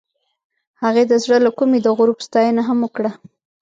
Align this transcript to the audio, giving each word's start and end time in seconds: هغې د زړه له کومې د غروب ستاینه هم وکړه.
هغې 0.83 1.03
د 1.07 1.13
زړه 1.23 1.37
له 1.45 1.51
کومې 1.57 1.79
د 1.81 1.87
غروب 1.97 2.19
ستاینه 2.27 2.61
هم 2.67 2.77
وکړه. 2.85 3.11